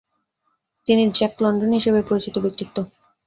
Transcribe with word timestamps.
তিনি 0.87 1.03
Jack 1.17 1.33
London 1.43 1.71
হিসেবেই 1.77 2.07
পরিচিত 2.09 2.35
ব্যক্তিত্ব। 2.37 2.77